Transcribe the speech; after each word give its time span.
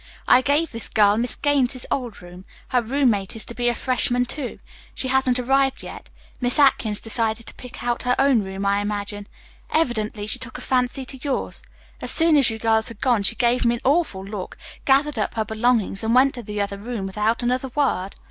I 0.27 0.41
gave 0.41 0.71
this 0.71 0.89
girl 0.89 1.15
Miss 1.15 1.35
Gaines's 1.35 1.85
old 1.91 2.23
room. 2.23 2.43
Her 2.69 2.81
roommate 2.81 3.35
is 3.35 3.45
to 3.45 3.53
be 3.53 3.69
a 3.69 3.75
freshman, 3.75 4.25
too. 4.25 4.57
She 4.95 5.09
hasn't 5.09 5.37
arrived 5.37 5.83
yet. 5.83 6.09
Miss 6.39 6.57
Atkins 6.57 6.99
decided 6.99 7.45
to 7.45 7.53
pick 7.53 7.83
out 7.83 8.01
her 8.01 8.15
own 8.17 8.41
room, 8.41 8.65
I 8.65 8.81
imagine. 8.81 9.27
Evidently 9.69 10.25
she 10.25 10.39
took 10.39 10.57
a 10.57 10.61
fancy 10.61 11.05
to 11.05 11.19
yours. 11.21 11.61
As 12.01 12.09
soon 12.09 12.35
as 12.35 12.49
you 12.49 12.57
girls 12.57 12.87
had 12.87 12.99
gone, 12.99 13.21
she 13.21 13.35
gave 13.35 13.63
me 13.63 13.75
one 13.75 13.81
awful 13.83 14.25
look, 14.25 14.57
gathered 14.85 15.19
up 15.19 15.35
her 15.35 15.45
belongings, 15.45 16.03
and 16.03 16.15
went 16.15 16.33
to 16.33 16.41
the 16.41 16.59
other 16.59 16.79
room 16.79 17.05
without 17.05 17.43
another 17.43 17.69
word. 17.75 18.15